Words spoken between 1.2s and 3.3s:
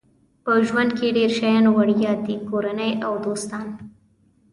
شیان وړیا دي کورنۍ او